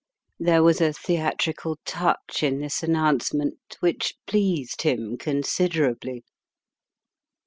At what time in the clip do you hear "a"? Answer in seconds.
0.81-0.93